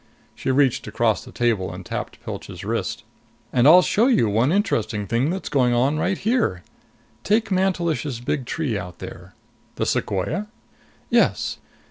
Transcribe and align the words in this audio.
She 0.33 0.49
reached 0.49 0.87
across 0.87 1.23
the 1.23 1.31
table 1.31 1.71
and 1.71 1.85
tapped 1.85 2.23
Pilch's 2.23 2.63
wrist. 2.65 3.03
"And 3.53 3.67
I'll 3.67 3.83
show 3.83 4.07
you 4.07 4.27
one 4.29 4.51
interesting 4.51 5.05
thing 5.05 5.29
that's 5.29 5.47
going 5.47 5.75
on 5.75 5.99
right 5.99 6.17
here! 6.17 6.63
Take 7.23 7.51
Mantelish's 7.51 8.19
big 8.19 8.47
tree 8.47 8.79
out 8.79 8.97
there!" 8.97 9.35
"The 9.75 9.85
sequoia?" 9.85 10.47
"Yes. 11.11 11.59